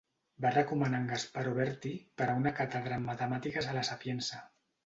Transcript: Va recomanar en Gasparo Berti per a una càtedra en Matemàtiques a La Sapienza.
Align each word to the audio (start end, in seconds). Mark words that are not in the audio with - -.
Va 0.45 0.51
recomanar 0.53 1.01
en 1.01 1.05
Gasparo 1.11 1.53
Berti 1.59 1.91
per 2.21 2.29
a 2.31 2.39
una 2.39 2.55
càtedra 2.61 2.99
en 3.01 3.07
Matemàtiques 3.11 3.69
a 3.75 3.81
La 3.81 3.89
Sapienza. 3.93 4.43